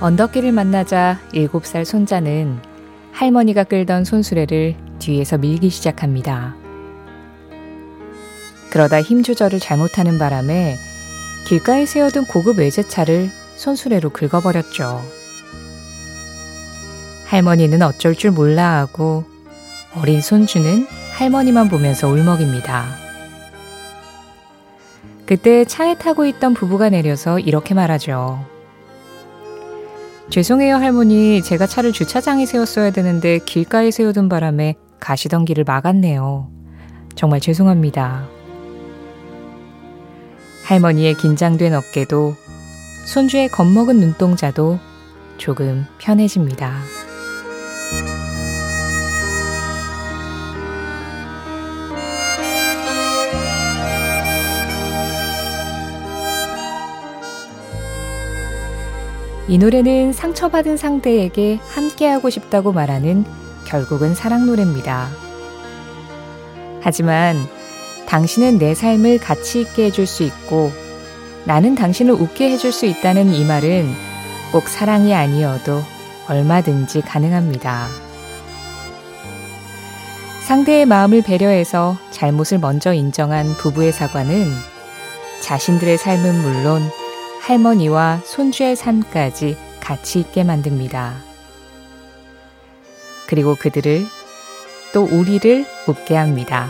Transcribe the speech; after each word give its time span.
언덕길을 0.00 0.52
만나자 0.52 1.18
7살 1.34 1.84
손자는 1.84 2.58
할머니가 3.12 3.64
끌던 3.64 4.04
손수레를 4.04 4.74
뒤에서 4.98 5.36
밀기 5.36 5.68
시작합니다. 5.68 6.56
그러다 8.70 9.02
힘 9.02 9.22
조절을 9.22 9.60
잘못하는 9.60 10.18
바람에 10.18 10.78
길가에 11.46 11.84
세워둔 11.84 12.24
고급 12.24 12.58
외제차를 12.58 13.30
손수레로 13.56 14.08
긁어버렸죠. 14.10 15.02
할머니는 17.26 17.82
어쩔 17.82 18.14
줄 18.14 18.30
몰라 18.30 18.78
하고 18.78 19.24
어린 19.94 20.22
손주는 20.22 20.86
할머니만 21.12 21.68
보면서 21.68 22.08
울먹입니다. 22.08 22.86
그때 25.26 25.66
차에 25.66 25.98
타고 25.98 26.24
있던 26.24 26.54
부부가 26.54 26.88
내려서 26.88 27.38
이렇게 27.38 27.74
말하죠. 27.74 28.59
죄송해요, 30.30 30.76
할머니. 30.76 31.42
제가 31.42 31.66
차를 31.66 31.92
주차장에 31.92 32.46
세웠어야 32.46 32.92
되는데 32.92 33.40
길가에 33.44 33.90
세워둔 33.90 34.28
바람에 34.28 34.76
가시던 35.00 35.44
길을 35.44 35.64
막았네요. 35.64 36.48
정말 37.16 37.40
죄송합니다. 37.40 38.28
할머니의 40.66 41.14
긴장된 41.14 41.74
어깨도 41.74 42.36
손주의 43.06 43.48
겁먹은 43.48 43.98
눈동자도 43.98 44.78
조금 45.36 45.84
편해집니다. 45.98 46.74
이 59.50 59.58
노래는 59.58 60.12
상처받은 60.12 60.76
상대에게 60.76 61.58
함께하고 61.74 62.30
싶다고 62.30 62.70
말하는 62.70 63.24
결국은 63.64 64.14
사랑 64.14 64.46
노래입니다. 64.46 65.08
하지만 66.80 67.36
당신은 68.06 68.58
내 68.58 68.76
삶을 68.76 69.18
가치 69.18 69.62
있게 69.62 69.86
해줄 69.86 70.06
수 70.06 70.22
있고 70.22 70.70
나는 71.46 71.74
당신을 71.74 72.14
웃게 72.14 72.48
해줄 72.48 72.70
수 72.70 72.86
있다는 72.86 73.32
이 73.32 73.44
말은 73.44 73.92
꼭 74.52 74.68
사랑이 74.68 75.12
아니어도 75.12 75.82
얼마든지 76.28 77.00
가능합니다. 77.00 77.88
상대의 80.46 80.86
마음을 80.86 81.22
배려해서 81.22 81.96
잘못을 82.12 82.58
먼저 82.58 82.94
인정한 82.94 83.48
부부의 83.54 83.90
사과는 83.90 84.46
자신들의 85.42 85.98
삶은 85.98 86.40
물론 86.40 86.82
할머니와 87.50 88.20
손주의 88.24 88.76
삶까지 88.76 89.56
가치 89.80 90.20
있게 90.20 90.44
만듭니다. 90.44 91.16
그리고 93.28 93.56
그들을 93.56 94.04
또 94.94 95.02
우리를 95.02 95.64
웃게 95.88 96.14
합니다. 96.14 96.68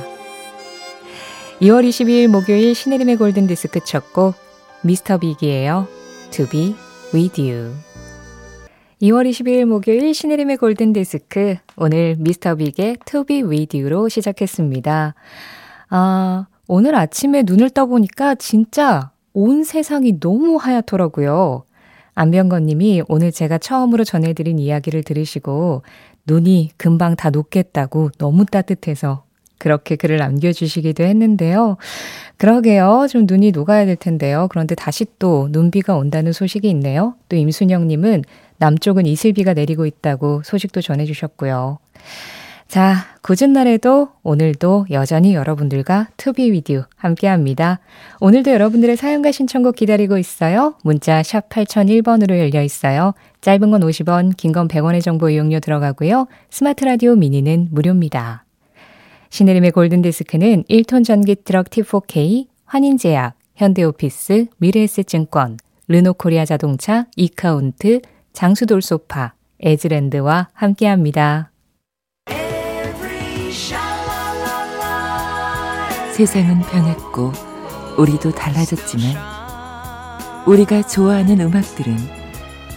2월 1.60 1.86
22일 1.86 2.28
목요일 2.28 2.74
신혜림의 2.74 3.16
골든디스크 3.16 3.80
첫 3.84 4.14
곡 4.14 4.36
미스터 4.80 5.18
빅이에요. 5.18 5.86
To 6.30 6.46
be 6.48 6.74
with 7.12 7.38
you. 7.38 7.74
2월 9.02 9.28
22일 9.28 9.66
목요일 9.66 10.14
신혜림의 10.14 10.56
골든디스크 10.56 11.56
오늘 11.76 12.16
미스터 12.18 12.54
빅의 12.54 12.96
To 13.04 13.24
be 13.24 13.42
with 13.42 13.76
you로 13.76 14.08
시작했습니다. 14.08 15.14
아, 15.90 16.46
오늘 16.66 16.94
아침에 16.94 17.42
눈을 17.42 17.68
떠보니까 17.68 18.36
진짜 18.36 19.10
온 19.32 19.64
세상이 19.64 20.20
너무 20.20 20.56
하얗더라고요. 20.56 21.64
안병건 22.14 22.66
님이 22.66 23.02
오늘 23.08 23.32
제가 23.32 23.58
처음으로 23.58 24.04
전해드린 24.04 24.58
이야기를 24.58 25.02
들으시고 25.04 25.82
눈이 26.26 26.70
금방 26.76 27.16
다 27.16 27.30
녹겠다고 27.30 28.10
너무 28.18 28.44
따뜻해서 28.44 29.24
그렇게 29.58 29.96
글을 29.96 30.16
남겨주시기도 30.16 31.04
했는데요. 31.04 31.76
그러게요. 32.38 33.06
좀 33.10 33.26
눈이 33.26 33.52
녹아야 33.52 33.84
될 33.84 33.94
텐데요. 33.96 34.48
그런데 34.50 34.74
다시 34.74 35.04
또 35.18 35.48
눈비가 35.50 35.96
온다는 35.96 36.32
소식이 36.32 36.68
있네요. 36.70 37.14
또 37.28 37.36
임순영님은 37.36 38.24
남쪽은 38.56 39.06
이슬비가 39.06 39.52
내리고 39.52 39.84
있다고 39.86 40.42
소식도 40.44 40.80
전해주셨고요. 40.80 41.78
자, 42.70 42.98
궂은 43.22 43.52
날에도 43.52 44.10
오늘도 44.22 44.86
여전히 44.92 45.34
여러분들과 45.34 46.06
To 46.16 46.34
Be 46.34 46.52
With 46.52 46.71
You 46.71 46.84
함께 46.94 47.26
합니다. 47.26 47.80
오늘도 48.20 48.52
여러분들의 48.52 48.96
사연과 48.96 49.32
신청곡 49.32 49.74
기다리고 49.74 50.18
있어요. 50.18 50.76
문자 50.84 51.20
샵 51.24 51.48
8001번으로 51.48 52.38
열려 52.38 52.62
있어요. 52.62 53.14
짧은 53.40 53.72
건 53.72 53.80
50원, 53.80 54.36
긴 54.36 54.52
건 54.52 54.68
100원의 54.68 55.02
정보 55.02 55.30
이용료 55.30 55.58
들어가고요. 55.58 56.28
스마트 56.48 56.84
라디오 56.84 57.16
미니는 57.16 57.70
무료입니다. 57.72 58.44
신혜림의 59.30 59.72
골든디스크는 59.72 60.62
1톤 60.70 61.04
전기 61.04 61.34
트럭 61.34 61.70
T4K, 61.70 62.46
환인제약, 62.66 63.34
현대오피스, 63.56 64.46
미래에셋증권, 64.58 65.58
르노코리아 65.88 66.44
자동차, 66.44 67.06
이카운트, 67.16 68.00
장수돌 68.32 68.80
소파, 68.80 69.32
에즈랜드와 69.60 70.50
함께합니다. 70.52 71.49
세상은 76.26 76.60
변했고 76.60 77.32
우리도 77.96 78.32
달라졌지만 78.32 79.16
우리가 80.46 80.82
좋아하는 80.82 81.40
음악들은 81.40 81.96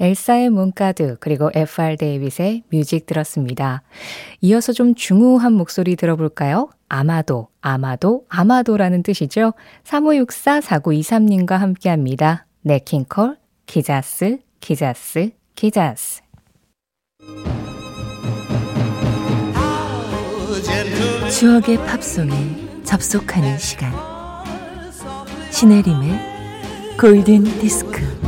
엘사의 0.00 0.48
Mon 0.48 0.71
cadeau 0.71 1.18
그리고 1.20 1.50
FR 1.54 1.96
데이빗의 1.98 2.62
Music 2.70 3.04
들었습니다. 3.04 3.82
이어서 4.40 4.72
좀 4.72 4.94
중후한 4.94 5.52
목소리 5.52 5.94
들어볼까요? 5.94 6.70
아마도, 6.90 7.48
아마도, 7.62 8.26
아마도라는 8.28 9.02
뜻이죠. 9.04 9.54
3564-4923님과 9.84 11.52
함께 11.52 11.88
합니다. 11.88 12.46
냇킹콜, 12.62 13.38
Quizás, 13.66 14.38
Quizás, 14.58 15.30
Quizás. 15.54 16.22
How 19.54 20.62
gentle 20.62 21.30
추억의 21.30 21.76
팝송에 21.86 22.82
접속하는 22.84 23.56
시간 23.58 23.92
신혜림의 25.52 26.96
골든 26.98 27.44
디스크 27.44 28.19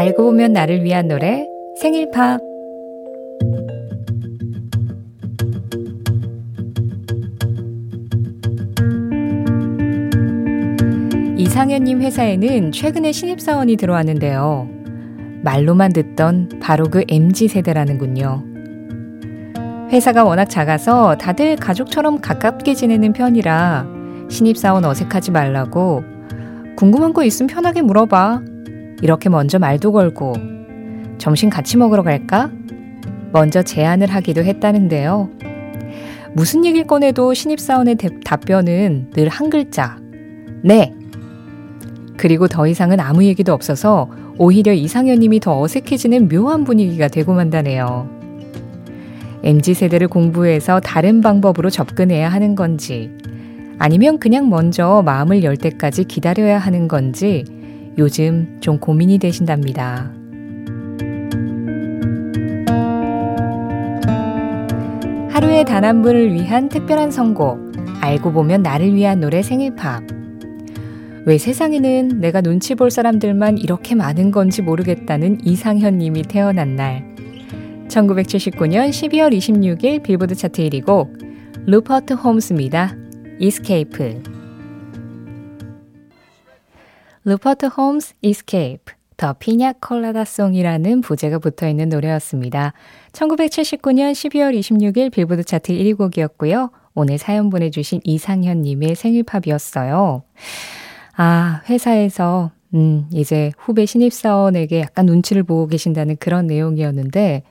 알고 0.00 0.22
보면 0.22 0.54
나를 0.54 0.82
위한 0.82 1.08
노래 1.08 1.46
생일 1.78 2.10
팝 2.10 2.40
이상현님 11.36 12.00
회사에는 12.00 12.72
최근에 12.72 13.12
신입사원이 13.12 13.76
들어왔는데요. 13.76 14.70
말로만 15.42 15.92
듣던 15.92 16.48
바로 16.62 16.86
그 16.86 17.04
MZ 17.06 17.48
세대라는군요. 17.48 18.42
회사가 19.90 20.24
워낙 20.24 20.46
작아서 20.46 21.14
다들 21.16 21.56
가족처럼 21.56 22.22
가깝게 22.22 22.72
지내는 22.72 23.12
편이라 23.12 23.86
신입사원 24.30 24.86
어색하지 24.86 25.30
말라고 25.30 26.02
궁금한 26.76 27.12
거 27.12 27.22
있으면 27.22 27.48
편하게 27.48 27.82
물어봐. 27.82 28.49
이렇게 29.02 29.28
먼저 29.28 29.58
말도 29.58 29.92
걸고 29.92 30.34
점심 31.18 31.50
같이 31.50 31.76
먹으러 31.76 32.02
갈까? 32.02 32.50
먼저 33.32 33.62
제안을 33.62 34.08
하기도 34.08 34.42
했다는데요. 34.42 35.30
무슨 36.32 36.64
얘기를 36.64 36.86
꺼내도 36.86 37.34
신입사원의 37.34 37.96
답변은 38.24 39.10
늘 39.14 39.28
한 39.28 39.50
글자. 39.50 39.98
네. 40.62 40.94
그리고 42.16 42.48
더 42.48 42.66
이상은 42.66 43.00
아무 43.00 43.24
얘기도 43.24 43.52
없어서 43.52 44.08
오히려 44.38 44.72
이상현님이 44.72 45.40
더 45.40 45.60
어색해지는 45.60 46.28
묘한 46.28 46.64
분위기가 46.64 47.08
되고 47.08 47.32
만다네요. 47.32 48.08
MZ세대를 49.42 50.08
공부해서 50.08 50.80
다른 50.80 51.20
방법으로 51.22 51.70
접근해야 51.70 52.28
하는 52.28 52.54
건지, 52.54 53.10
아니면 53.78 54.18
그냥 54.18 54.50
먼저 54.50 55.02
마음을 55.04 55.42
열 55.42 55.56
때까지 55.56 56.04
기다려야 56.04 56.58
하는 56.58 56.88
건지 56.88 57.44
요즘 58.00 58.56
좀 58.62 58.78
고민이 58.78 59.18
되신답니다. 59.18 60.10
하루에 65.28 65.64
단 65.64 65.84
한 65.84 66.00
분을 66.00 66.32
위한 66.32 66.70
특별한 66.70 67.10
선곡, 67.10 67.60
알고 68.00 68.32
보면 68.32 68.62
나를 68.62 68.94
위한 68.94 69.20
노래 69.20 69.42
생일팝. 69.42 70.02
왜 71.26 71.36
세상에는 71.36 72.20
내가 72.20 72.40
눈치 72.40 72.74
볼 72.74 72.90
사람들만 72.90 73.58
이렇게 73.58 73.94
많은 73.94 74.30
건지 74.30 74.62
모르겠다는 74.62 75.40
이상현 75.44 75.98
님이 75.98 76.22
태어난 76.22 76.76
날. 76.76 77.04
1979년 77.88 78.88
12월 78.88 79.36
26일 79.36 80.02
빌보드 80.02 80.34
차트 80.34 80.62
1위 80.62 80.86
곡 80.86 81.12
루퍼트 81.66 82.14
홈스입니다. 82.14 82.96
Escape. 83.38 84.39
루퍼트 87.24 87.66
홈스 87.66 88.14
Escape. 88.22 88.94
The 89.16 89.34
Piña 89.34 89.74
Colada 89.80 90.24
Song이라는 90.24 91.02
부제가 91.02 91.38
붙어 91.38 91.68
있는 91.68 91.90
노래였습니다. 91.90 92.72
1979년 93.12 94.12
12월 94.12 94.58
26일 94.58 95.12
빌보드 95.12 95.44
차트 95.44 95.74
1위 95.74 95.98
곡이었고요. 95.98 96.70
오늘 96.94 97.18
사연 97.18 97.50
보내주신 97.50 98.00
이상현 98.04 98.62
님의 98.62 98.94
생일팝이었어요. 98.94 100.22
아, 101.16 101.60
회사에서, 101.68 102.50
음, 102.72 103.06
이제 103.12 103.52
후배 103.58 103.84
신입사원에게 103.84 104.80
약간 104.80 105.04
눈치를 105.04 105.42
보고 105.42 105.66
계신다는 105.66 106.16
그런 106.18 106.46
내용이었는데, 106.46 107.42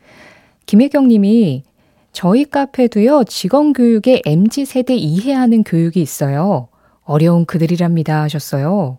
김혜경 0.65 1.07
님이 1.07 1.63
저희 2.11 2.45
카페도요, 2.45 3.25
직원 3.25 3.73
교육에 3.73 4.21
MZ 4.25 4.65
세대 4.65 4.95
이해하는 4.95 5.63
교육이 5.63 6.01
있어요. 6.01 6.69
어려운 7.03 7.45
그들이랍니다 7.45 8.21
하셨어요. 8.23 8.98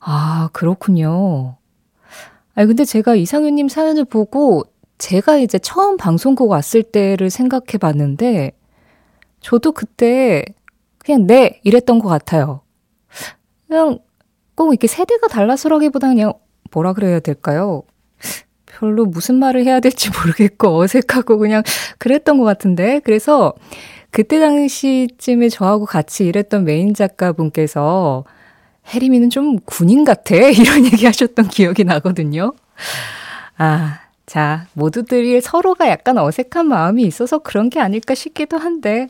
아, 0.00 0.48
그렇군요. 0.52 1.56
아니, 2.54 2.66
근데 2.66 2.84
제가 2.84 3.14
이상윤님 3.14 3.68
사연을 3.68 4.04
보고 4.06 4.64
제가 4.98 5.36
이제 5.38 5.58
처음 5.58 5.96
방송국 5.96 6.50
왔을 6.50 6.82
때를 6.82 7.30
생각해 7.30 7.78
봤는데, 7.80 8.52
저도 9.40 9.72
그때 9.72 10.44
그냥 10.98 11.26
네! 11.26 11.60
이랬던 11.64 11.98
것 11.98 12.08
같아요. 12.08 12.62
그냥 13.68 13.98
꼭 14.54 14.72
이렇게 14.72 14.86
세대가 14.86 15.28
달라서라기보다 15.28 16.08
그냥 16.08 16.34
뭐라 16.72 16.92
그래야 16.92 17.20
될까요? 17.20 17.82
별로 18.66 19.06
무슨 19.06 19.36
말을 19.36 19.64
해야 19.64 19.80
될지 19.80 20.10
모르겠고 20.16 20.78
어색하고 20.78 21.38
그냥 21.38 21.62
그랬던 21.98 22.38
것 22.38 22.44
같은데. 22.44 23.00
그래서 23.00 23.54
그때 24.10 24.40
당시쯤에 24.40 25.48
저하고 25.48 25.86
같이 25.86 26.26
일했던 26.26 26.64
메인 26.64 26.94
작가분께서 26.94 28.24
혜림이는 28.92 29.30
좀 29.30 29.58
군인 29.64 30.04
같아. 30.04 30.34
이런 30.50 30.84
얘기 30.84 31.06
하셨던 31.06 31.48
기억이 31.48 31.84
나거든요. 31.84 32.54
아, 33.56 34.00
자, 34.26 34.66
모두들이 34.74 35.40
서로가 35.40 35.88
약간 35.88 36.18
어색한 36.18 36.66
마음이 36.66 37.02
있어서 37.02 37.38
그런 37.38 37.70
게 37.70 37.80
아닐까 37.80 38.14
싶기도 38.14 38.58
한데, 38.58 39.08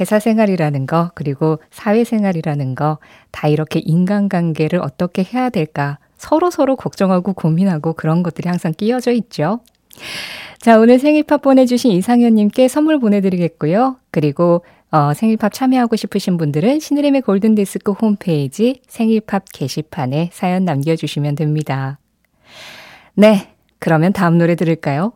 회사 0.00 0.18
생활이라는 0.18 0.86
거, 0.86 1.10
그리고 1.14 1.58
사회 1.70 2.04
생활이라는 2.04 2.74
거, 2.74 2.98
다 3.30 3.48
이렇게 3.48 3.80
인간관계를 3.80 4.80
어떻게 4.80 5.22
해야 5.22 5.50
될까, 5.50 5.98
서로 6.16 6.50
서로 6.50 6.76
걱정하고 6.76 7.32
고민하고 7.34 7.92
그런 7.92 8.22
것들이 8.22 8.48
항상 8.48 8.72
끼어져 8.72 9.12
있죠. 9.12 9.60
자, 10.58 10.78
오늘 10.78 10.98
생일팝 10.98 11.40
보내주신 11.40 11.90
이상현님께 11.92 12.68
선물 12.68 12.98
보내드리겠고요. 12.98 13.96
그리고 14.10 14.62
어, 14.92 15.14
생일팝 15.14 15.52
참여하고 15.52 15.94
싶으신 15.96 16.36
분들은 16.36 16.80
신의림의 16.80 17.22
골든디스크 17.22 17.92
홈페이지 17.92 18.82
생일팝 18.88 19.44
게시판에 19.52 20.30
사연 20.32 20.64
남겨주시면 20.64 21.36
됩니다. 21.36 22.00
네, 23.14 23.54
그러면 23.78 24.12
다음 24.12 24.36
노래 24.38 24.56
들을까요? 24.56 25.12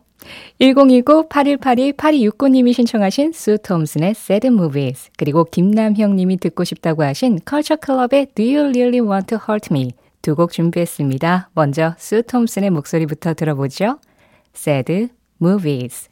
1029-8182-8269님이 0.59 2.73
신청하신 2.73 3.33
수 3.33 3.59
톰슨의 3.59 4.09
Sad 4.11 4.47
Movies 4.47 5.11
그리고 5.17 5.43
김남형님이 5.43 6.37
듣고 6.37 6.63
싶다고 6.63 7.03
하신 7.03 7.41
컬처 7.45 7.75
클럽의 7.75 8.29
Do 8.33 8.43
You 8.45 8.69
Really 8.69 9.01
Want 9.01 9.27
to 9.27 9.37
Hurt 9.47 9.67
Me 9.71 9.91
두 10.21 10.35
곡 10.35 10.51
준비했습니다. 10.51 11.51
먼저 11.53 11.93
수 11.99 12.23
톰슨의 12.23 12.71
목소리부터 12.71 13.35
들어보죠. 13.35 13.99
Sad 14.55 15.09
Movies 15.39 16.09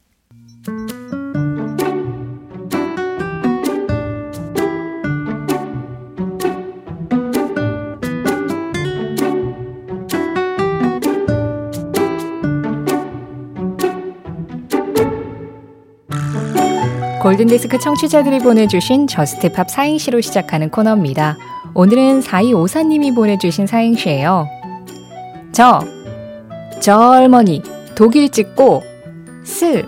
골든디스크 17.24 17.78
청취자들이 17.78 18.40
보내주신 18.40 19.06
Just 19.06 19.43
Pop 19.43 19.70
사행시로 19.70 20.20
시작하는 20.20 20.68
코너입니다. 20.68 21.38
오늘은 21.72 22.20
4254님이 22.20 23.14
보내주신 23.14 23.66
사행시예요. 23.66 24.46
저, 25.50 25.80
젊은이, 26.82 27.62
독일 27.94 28.28
찍고, 28.28 28.82
스, 29.42 29.86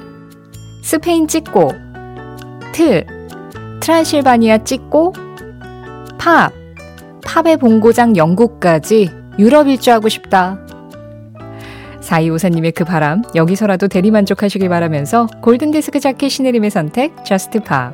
스페인 0.83 1.29
찍고, 1.29 1.73
트, 2.73 3.05
트란실바니아 3.81 4.65
찍고, 4.65 5.13
팝, 6.17 6.55
팝의 7.23 7.59
본고장 7.59 8.17
영국까지 8.17 9.11
유럽 9.39 9.69
일주하고 9.69 10.09
싶다. 10.09 10.66
4254님의 12.07 12.75
그 12.75 12.85
바람, 12.85 13.23
여기서라도 13.35 13.89
대리만족하시길 13.89 14.69
바라면서 14.69 15.27
골든디스크 15.43 16.01
자키 16.01 16.31
신혜림의 16.31 16.71
선택, 16.71 17.25
Just 17.25 17.61
Pop. 17.61 17.93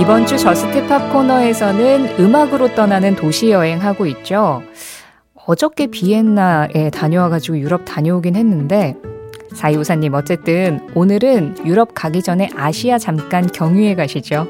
이번 0.00 0.24
주 0.26 0.38
Just 0.38 0.86
Pop 0.86 1.12
코너에서는 1.12 2.18
음악으로 2.18 2.74
떠나는 2.74 3.14
도시 3.14 3.50
여행하고 3.50 4.06
있죠. 4.06 4.62
어저께 5.44 5.88
비엔나에 5.88 6.90
다녀와가지고 6.90 7.58
유럽 7.58 7.82
다녀오긴 7.84 8.36
했는데, 8.36 8.96
사이오사님 9.54 10.14
어쨌든 10.14 10.80
오늘은 10.94 11.66
유럽 11.66 11.90
가기 11.94 12.22
전에 12.22 12.48
아시아 12.54 12.98
잠깐 12.98 13.46
경유해 13.46 13.94
가시죠. 13.94 14.46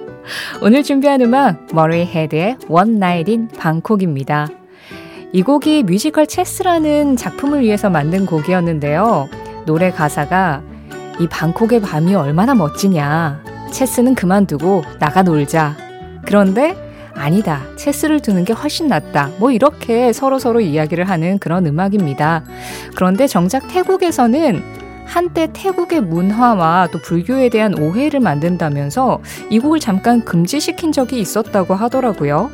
오늘 0.62 0.82
준비한 0.82 1.20
음악 1.22 1.66
머레이 1.72 2.04
헤드의 2.04 2.56
One 2.68 2.96
Night 2.96 3.30
in 3.30 3.48
Bangkok입니다. 3.48 4.48
이 5.32 5.42
곡이 5.42 5.84
뮤지컬 5.84 6.26
체스라는 6.26 7.16
작품을 7.16 7.62
위해서 7.62 7.90
만든 7.90 8.26
곡이었는데요. 8.26 9.28
노래 9.66 9.90
가사가 9.90 10.62
이 11.20 11.26
방콕의 11.28 11.80
밤이 11.80 12.14
얼마나 12.14 12.54
멋지냐. 12.54 13.42
체스는 13.72 14.14
그만두고 14.14 14.82
나가 14.98 15.22
놀자. 15.22 15.76
그런데 16.24 16.76
아니다. 17.14 17.62
체스를 17.76 18.20
두는 18.20 18.44
게 18.44 18.52
훨씬 18.52 18.86
낫다. 18.86 19.30
뭐 19.38 19.50
이렇게 19.50 20.12
서로서로 20.12 20.60
이야기를 20.60 21.04
하는 21.04 21.38
그런 21.38 21.66
음악입니다. 21.66 22.44
그런데 22.94 23.26
정작 23.26 23.66
태국에서는 23.68 24.77
한때 25.08 25.48
태국의 25.52 26.02
문화와 26.02 26.88
또 26.92 27.00
불교에 27.00 27.48
대한 27.48 27.76
오해를 27.78 28.20
만든다면서 28.20 29.20
이 29.50 29.58
곡을 29.58 29.80
잠깐 29.80 30.24
금지시킨 30.24 30.92
적이 30.92 31.18
있었다고 31.20 31.74
하더라고요. 31.74 32.50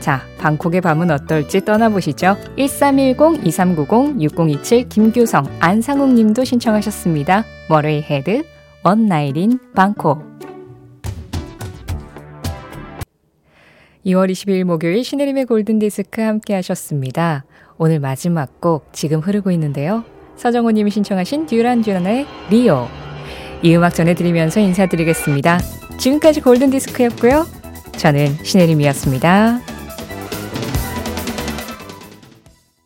자, 0.00 0.22
방콕의 0.38 0.80
밤은 0.80 1.10
어떨지 1.10 1.62
떠나보시죠. 1.64 2.36
1310-2390-6027 2.56 4.88
김규성, 4.88 5.44
안상욱 5.60 6.14
님도 6.14 6.44
신청하셨습니다. 6.44 7.44
머레이 7.68 8.00
헤드, 8.00 8.44
원나잇인 8.82 9.58
방콕. 9.74 10.26
2월 14.06 14.30
22일 14.30 14.64
목요일 14.64 15.04
신혜림의 15.04 15.44
골든디스크 15.44 16.22
함께 16.22 16.54
하셨습니다. 16.54 17.44
오늘 17.76 18.00
마지막 18.00 18.58
곡 18.60 18.88
지금 18.92 19.20
흐르고 19.20 19.50
있는데요. 19.50 20.04
서정호 20.38 20.70
님이 20.70 20.90
신청하신 20.90 21.46
듀란 21.46 21.82
듀란의 21.82 22.26
리오. 22.48 22.86
이 23.62 23.74
음악 23.76 23.94
전해드리면서 23.94 24.60
인사드리겠습니다. 24.60 25.58
지금까지 25.98 26.40
골든디스크였고요. 26.40 27.44
저는 27.96 28.36
신혜림이었습니다. 28.44 29.77